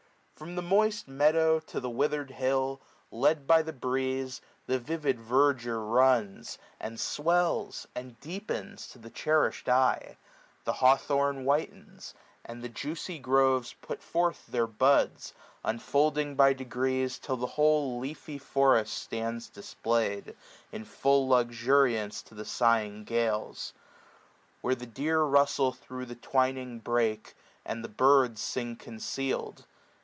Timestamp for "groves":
13.19-13.73